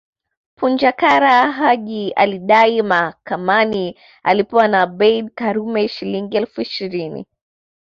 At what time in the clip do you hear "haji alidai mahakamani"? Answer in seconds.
1.51-3.97